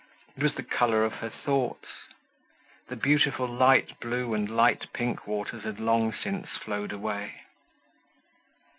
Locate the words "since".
6.11-6.47